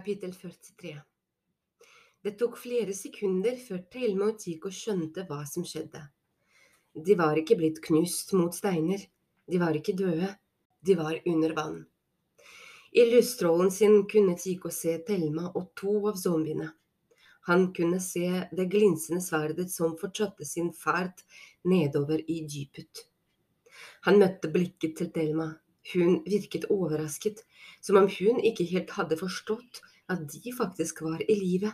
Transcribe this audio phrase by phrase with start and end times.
[0.00, 1.00] Kapittel 43
[2.24, 6.00] Det tok flere sekunder før Thelma og Tico skjønte hva som skjedde.
[6.96, 9.02] De var ikke blitt knust mot steiner,
[9.44, 10.30] de var ikke døde,
[10.80, 11.76] de var under vann.
[12.96, 16.70] I lysstrålen sin kunne Tico se Thelma og to av zombiene.
[17.52, 21.20] Han kunne se det glinsende sverdet som fortsatte sin ferd
[21.68, 23.04] nedover i dypet.
[24.08, 25.52] Han møtte blikket til Thelma.
[25.92, 27.40] Hun virket overrasket,
[27.80, 29.80] som om hun ikke helt hadde forstått
[30.10, 31.72] at de faktisk var i live.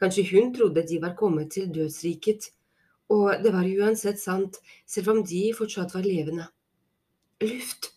[0.00, 2.50] Kanskje hun trodde de var kommet til dødsriket,
[3.12, 6.48] og det var uansett sant, selv om de fortsatt var levende.
[7.44, 7.92] Luft!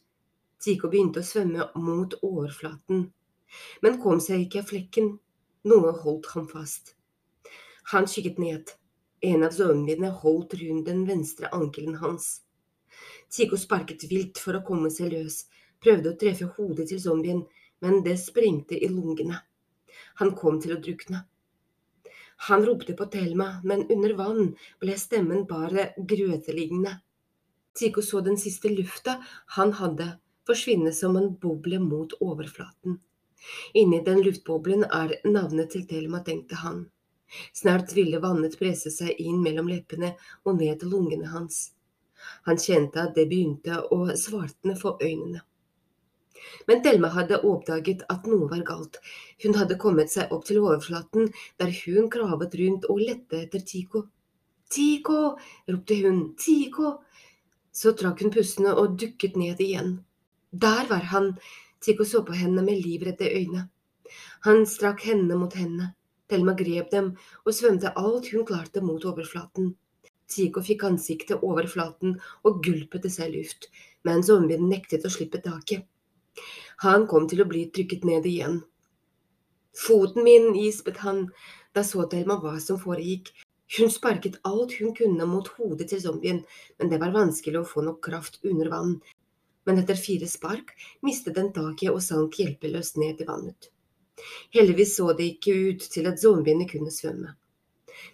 [0.62, 3.05] Tico begynte å svømme mot overflaten,
[3.86, 5.12] men kom seg ikke av flekken.
[5.68, 6.96] Noe holdt ham fast.
[7.94, 8.74] Han kikket ned.
[9.22, 12.41] En av zombiene holdt rundt den venstre ankelen hans.
[13.30, 15.46] Tico sparket vilt for å komme seg løs,
[15.84, 17.44] prøvde å treffe hodet til zombien,
[17.80, 19.41] men det sprengte i lungene.
[20.21, 21.24] Han kom til å drukne.
[22.49, 26.99] Han ropte på Thelma, men under vann ble stemmen bare grøtelignende.
[27.77, 29.18] Tico så den siste lufta
[29.57, 30.07] han hadde,
[30.48, 32.99] forsvinne som en boble mot overflaten.
[33.74, 36.85] Inni den luftboblen er navnet til Thelma, tenkte han.
[37.54, 40.13] Snart ville vannet presse seg inn mellom leppene
[40.46, 41.60] og ned til lungene hans.
[42.48, 45.44] Han kjente at det begynte å svartne for øynene.
[46.68, 48.99] Men Thelma hadde oppdaget at noe var galt.
[49.43, 54.07] Hun hadde kommet seg opp til overflaten, der hun kravet rundt og lette etter Tico.
[54.70, 55.38] Tico!
[55.70, 56.21] ropte hun.
[56.40, 56.98] Tico!
[57.71, 59.98] Så trakk hun pustene og dukket ned igjen.
[60.52, 61.34] Der var han,
[61.84, 63.68] Tico så på henne med livredde øyne.
[64.47, 65.91] Han strakk hendene mot henne.
[66.28, 67.13] Thelma grep dem
[67.46, 69.75] og svømte alt hun klarte mot overflaten.
[70.28, 73.69] Tico fikk ansiktet over flaten og gulpet i seg luft,
[74.03, 75.85] mens zombien nektet å slippe taket.
[76.85, 78.62] Han kom til å bli trykket ned igjen.
[79.78, 81.28] Foten min, gispet han,
[81.74, 83.34] da så Thelma hva som foregikk.
[83.78, 86.44] Hun sparket alt hun kunne mot hodet til zombien,
[86.79, 88.97] men det var vanskelig å få nok kraft under vann
[89.67, 90.72] men etter fire spark
[91.03, 93.67] mistet den taket og sank hjelpeløst ned i vannet.
[94.56, 97.34] Heldigvis så det ikke ut til at zombiene kunne svømme.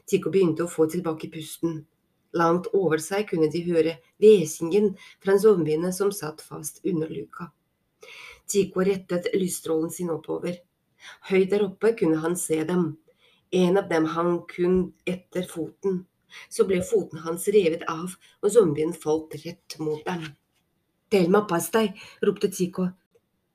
[0.09, 1.83] Tico begynte å få tilbake pusten.
[2.33, 7.51] Langt over seg kunne de høre hvesingen fra zombiene som satt fast under luka.
[8.49, 10.57] Tico rettet lysstrålen sin oppover.
[11.29, 12.97] Høyt der oppe kunne han se dem.
[13.51, 14.77] En av dem hang kun
[15.09, 16.03] etter foten.
[16.49, 20.25] Så ble foten hans revet av, og zombien falt rett mot dem.
[21.13, 21.93] Thelma, pass deg,
[22.25, 22.87] ropte Tico.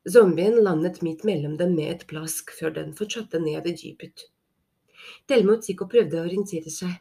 [0.09, 4.29] Zombien landet midt mellom dem med et plask før den fortsatte ned i dypet.
[5.27, 6.95] Thelma og Tico prøvde å orientere seg.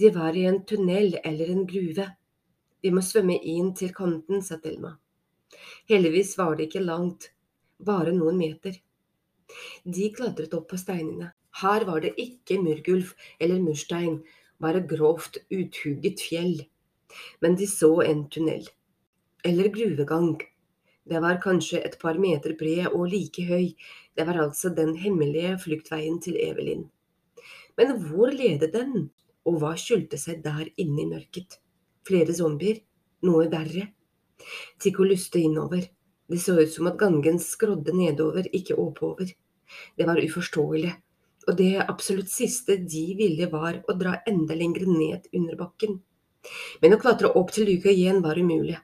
[0.00, 2.08] De var i en tunnel eller en gruve.
[2.80, 4.96] Vi må svømme inn til kanten, sa Thelma.
[5.90, 7.30] Heldigvis var det ikke langt,
[7.78, 8.76] bare noen meter.
[9.96, 11.32] De klatret opp på steinene.
[11.60, 14.22] Her var det ikke murgulv eller murstein,
[14.58, 16.64] bare grovt uthugget fjell.
[17.40, 18.66] Men de så en tunnel
[19.44, 20.40] eller gruvegang.
[21.04, 23.74] Det var kanskje et par meter bred og like høy,
[24.16, 26.86] det var altså den hemmelige fluktveien til Evelyn.
[27.76, 29.10] Men hvor ledet den,
[29.44, 31.58] og hva skjulte seg der inne i mørket?
[32.08, 32.80] Flere zombier?
[33.26, 33.90] Noe verre?
[34.80, 35.86] Tico lyste innover.
[36.28, 39.34] Det så ut som at gangen skrådde nedover, ikke oppover.
[39.96, 40.92] Det var uforståelig,
[41.48, 46.00] og det absolutt siste de ville var å dra enda lenger ned under bakken.
[46.80, 48.78] Men å klatre opp til luka igjen var umulig.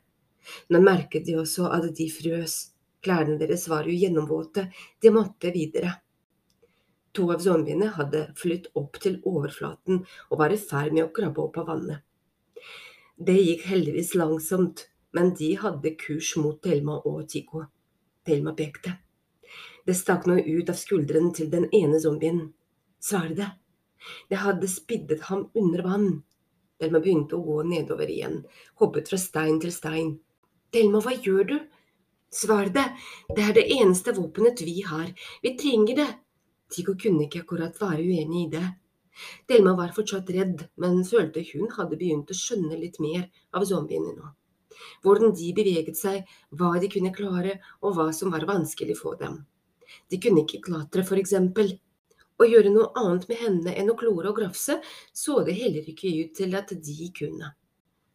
[0.73, 2.61] Nå merket de også at de frøs.
[3.01, 4.67] Klærne deres var jo gjennomvåte,
[5.01, 5.95] de måtte videre.
[7.17, 11.43] To av zombiene hadde flytt opp til overflaten og var i ferd med å krabbe
[11.43, 12.05] opp av vannet.
[13.17, 14.85] Det gikk heldigvis langsomt,
[15.17, 17.65] men de hadde kurs mot Thelma og Tico.
[18.27, 18.97] Thelma pekte.
[19.87, 22.43] Det stakk noe ut av skulderen til den ene zombien.
[23.01, 23.57] Sverdet.
[24.29, 26.09] Det hadde spiddet ham under vann.
[26.81, 28.41] Thelma begynte å gå nedover igjen,
[28.81, 30.15] hoppet fra stein til stein.
[30.73, 31.57] Thelma, hva gjør du?
[32.33, 32.95] Sverdet,
[33.35, 35.11] det er det eneste våpenet vi har,
[35.43, 36.11] vi trenger det.
[36.71, 38.67] Tico kunne ikke akkurat være uenig i det.
[39.51, 44.15] Thelma var fortsatt redd, men følte hun hadde begynt å skjønne litt mer av zombiene
[44.15, 44.31] nå.
[45.03, 46.27] Hvordan de beveget seg,
[46.57, 49.41] hva de kunne klare, og hva som var vanskelig for dem.
[50.11, 51.75] De kunne ikke klatre, for eksempel.
[52.41, 54.79] Å gjøre noe annet med hendene enn å klore og grafse
[55.13, 57.51] så det heller ikke ut til at de kunne.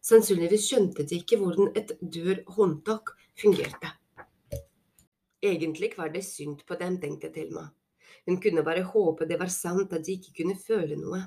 [0.06, 3.92] Sannsynligvis skjønte de ikke hvordan et dør-håndtak fungerte.
[5.46, 7.68] Egentlig var det synd på dem, tenkte Thelma.
[8.26, 11.20] Hun kunne bare håpe det var sant at de ikke kunne føle noe.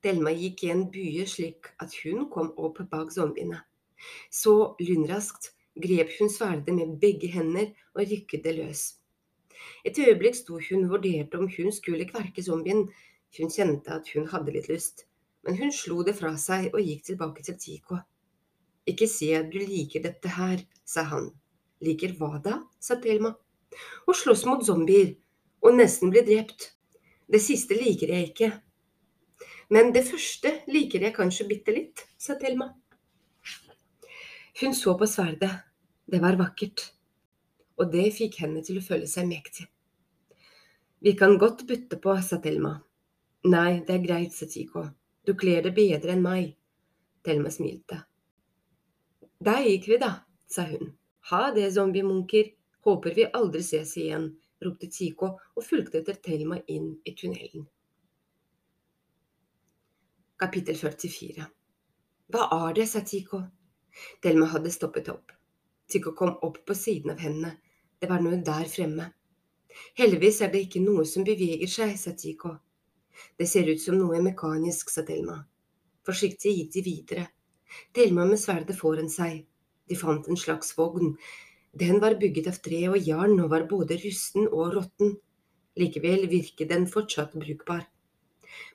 [0.00, 3.60] Thelma gikk i en bye slik at hun kom opp bak zombiene.
[4.30, 8.84] Så lynraskt grep hun sverdet med begge hender og rykket det løs.
[9.84, 12.86] Et øyeblikk sto hun og vurderte om hun skulle kverke zombien.
[13.36, 15.04] Hun kjente at hun hadde litt lyst,
[15.44, 17.98] men hun slo det fra seg og gikk tilbake til Tico.
[18.86, 21.32] Ikke si at du liker dette her, sa han.
[21.82, 22.60] Liker hva da?
[22.80, 23.34] sa Thelma.
[24.06, 25.16] Å slåss mot zombier
[25.60, 26.70] og nesten bli drept.
[27.26, 28.50] Det siste liker jeg ikke.
[29.74, 32.70] Men det første liker jeg kanskje bitte litt, sa Thelma.
[34.60, 35.50] Hun så på sverdet.
[36.06, 36.92] Det var vakkert.
[37.76, 39.66] Og det fikk henne til å føle seg mektig.
[41.04, 42.72] Vi kan godt bytte på, sa Thelma.
[43.52, 44.86] Nei, det er greit, sa Tico.
[45.28, 46.54] Du kler det bedre enn meg.
[47.26, 47.98] Thelma smilte.
[49.44, 50.12] Der gikk vi, da,
[50.48, 50.94] sa hun.
[51.28, 52.48] Ha det, zombiemunker.
[52.86, 54.30] Håper vi aldri ses igjen,
[54.62, 57.66] ropte Tico og fulgte etter Thelma inn i tunnelen.
[60.40, 61.44] Kapittel 44
[62.32, 63.42] Hva er det, sa Tico.
[64.22, 65.32] Thelma hadde stoppet opp.
[65.88, 67.56] Tycho kom opp på siden av henne.
[68.00, 69.10] Det var noe der fremme.
[69.98, 72.56] Heldigvis er det ikke noe som beveger seg, sa Tycho.
[73.38, 75.38] Det ser ut som noe mekanisk, sa Thelma.
[76.06, 77.26] Forsiktig gikk de videre.
[77.94, 79.44] Thelma med sverdet foran seg.
[79.88, 81.16] De fant en slags vogn.
[81.76, 85.16] Den var bygget av tre og jern og var både rusten og råtten.
[85.76, 87.84] Likevel virket den fortsatt brukbar.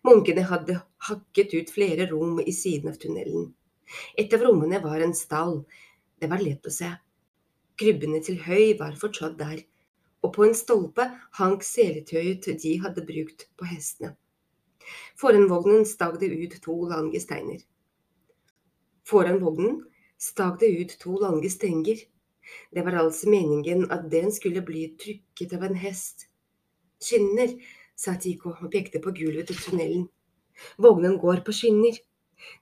[0.06, 0.78] Munkene hadde
[1.08, 3.50] hakket ut flere rom i siden av tunnelen.
[4.18, 5.62] Et av rommene var en stall.
[6.22, 6.92] Det var lett å se.
[7.82, 9.64] Krybbene til Høy var fortsatt der,
[10.22, 11.08] og på en stolpe
[11.40, 14.14] hang seletøyet de hadde brukt på hestene.
[15.18, 17.62] Foran vognen stag det ut to lange steiner.
[19.08, 19.82] Foran vognen
[20.22, 21.98] stag det ut to lange stenger.
[22.74, 26.28] Det var altså meningen at den skulle bli trykket av en hest.
[27.02, 27.54] Skinner,
[27.96, 30.08] sa Tico og pekte på gulvet til tunnelen.
[30.78, 31.98] Vognen går på skinner.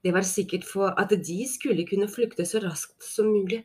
[0.04, 3.64] Det var sikkert for at de skulle kunne flykte så raskt som mulig.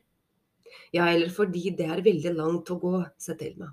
[0.95, 3.73] Ja, eller fordi det er veldig langt å gå, sa Thelma.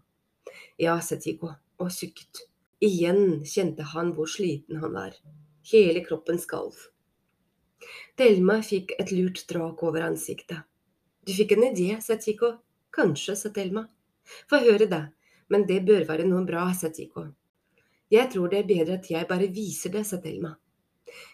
[0.81, 2.45] Ja, sa Tico og sukket.
[2.81, 5.13] Igjen kjente han hvor sliten han var.
[5.71, 6.77] Hele kroppen skalv.
[8.17, 10.65] Thelma fikk et lurt drak over ansiktet.
[11.25, 12.55] Du fikk en idé, sa Tico.
[12.93, 13.85] Kanskje, sa Thelma.
[14.49, 15.05] Få høre, da.
[15.53, 17.27] Men det bør være noe bra, sa Tico.
[18.11, 20.55] Jeg tror det er bedre at jeg bare viser det, sa Thelma.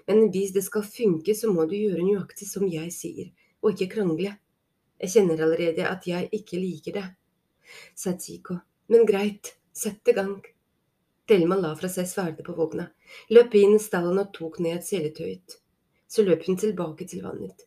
[0.07, 3.31] Men hvis det skal funke, så må du gjøre nøyaktig som jeg sier,
[3.61, 4.35] og ikke krangle.
[4.97, 7.05] Jeg kjenner allerede at jeg ikke liker det,
[7.95, 8.57] sa Chico.
[8.87, 10.39] Men greit, sett i gang.
[11.27, 12.87] Thelma la fra seg sverdet på vogna,
[13.35, 15.57] løp inn i stallen og tok ned seletøyet.
[16.07, 17.65] Så løp hun tilbake til vannet.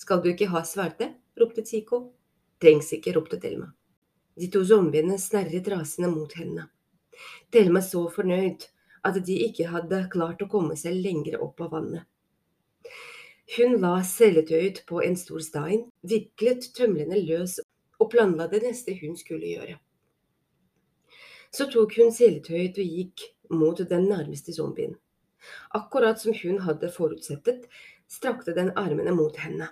[0.00, 1.12] Skal du ikke ha sverdet?
[1.36, 2.06] ropte Chico.
[2.60, 3.68] Trengs ikke, ropte Thelma.
[4.36, 6.66] De to zombiene snerret rasende mot henne.
[7.52, 8.64] Thelma så fornøyd
[9.06, 12.04] at de ikke hadde klart å komme seg lenger opp av vannet.
[13.56, 17.60] Hun la seletøyet på en stor stein, viklet tømlene løs
[18.00, 19.76] og planla det neste hun skulle gjøre.
[21.54, 24.96] Så tok hun seletøyet og gikk mot den nærmeste zombien.
[25.78, 27.68] Akkurat som hun hadde forutsettet,
[28.10, 29.70] strakte den armene mot henne.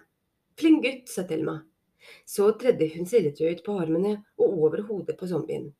[0.59, 1.65] Flink gutt, sa Thelma.
[2.25, 5.73] Så tredde hun seletøyet på armene og over hodet på zombien.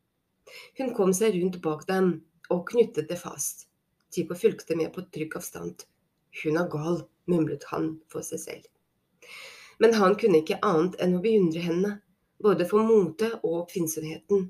[0.79, 2.17] Hun kom seg rundt bak dem
[2.51, 3.69] og knyttet det fast.
[4.13, 5.87] Tipo fulgte med på trygg avstand.
[6.43, 7.01] Hun er gal,
[7.31, 8.67] mumlet han for seg selv.
[9.79, 11.95] Men han kunne ikke annet enn å beundre henne,
[12.43, 14.49] både for motet og oppfinnsomheten.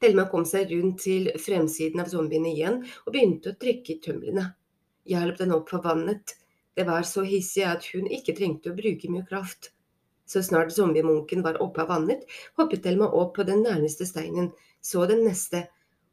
[0.00, 4.46] Thelma kom seg rundt til fremsiden av zombien igjen og begynte å trekke i tømlene.
[5.06, 6.36] Hjalp den opp for vannet,
[6.76, 9.72] det var så hissig at hun ikke trengte å bruke mye kraft.
[10.26, 12.24] Så snart zombiemunken var oppe av vannet,
[12.58, 14.50] hoppet Thelma opp på den nærmeste steinen,
[14.82, 15.66] så den neste,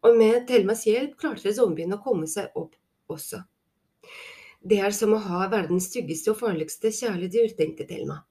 [0.04, 2.76] og med Thelmas hjelp klarte zombien å komme seg opp
[3.12, 3.44] også.
[4.64, 8.22] Det er som å ha verdens styggeste og farligste kjæledyr, tenkte Thelma.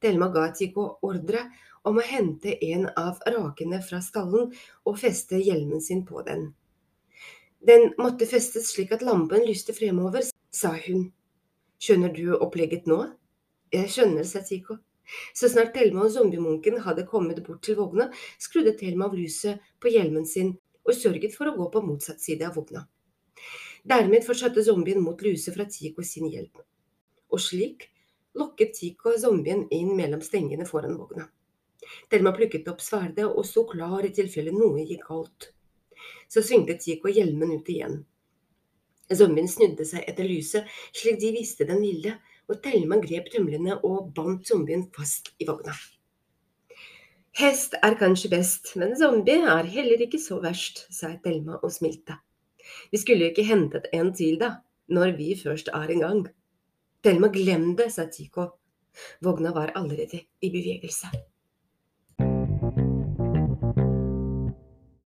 [0.00, 1.46] Thelma ga Tico ordre
[1.84, 4.52] om å hente en av rakene fra stallen
[4.84, 6.50] og feste hjelmen sin på den.
[7.64, 11.06] Den måtte festes slik at lampen lyste fremover, sa hun.
[11.80, 12.98] Skjønner du opplegget nå?
[13.72, 14.78] Jeg skjønner, sa Tico.
[15.36, 18.10] Så snart Thelma og zombiemunken hadde kommet bort til vogna,
[18.40, 22.46] skrudde Thelma av lyset på hjelmen sin og sørget for å gå på motsatt side
[22.46, 22.84] av vogna.
[23.84, 26.60] Dermed fortsatte zombien mot luse fra Tico sin hjelp.
[27.32, 27.88] Og slik
[28.38, 31.28] lokket Tico zombien inn mellom stengene foran vogna.
[32.08, 35.50] Thelma plukket opp sverdet og sto klar i tilfelle noe gikk galt.
[36.28, 38.00] Så svingte Tico hjelmen ut igjen.
[39.12, 40.64] Zombien snudde seg etter lyset,
[40.96, 42.16] slik de visste den ville,
[42.48, 45.76] og Thelma grep tømlene og bandt zombien fast i vogna.
[47.34, 52.20] Hest er kanskje best, men zombie er heller ikke så verst, sa Thelma og smilte.
[52.92, 54.52] Vi skulle jo ikke hentet en til, da,
[54.86, 56.28] når vi først er i gang.
[57.02, 58.52] Thelma, glem det, sa Tico.
[59.18, 61.10] Vogna var allerede i bevegelse.